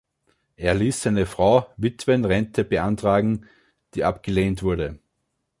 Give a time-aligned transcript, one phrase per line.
[0.55, 3.45] Er ließ seine Frau Witwenrente beantragen,
[3.93, 4.97] die abgelehnt wurde.